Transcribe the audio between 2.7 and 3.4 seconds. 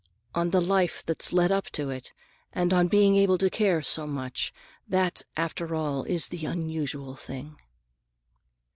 on being able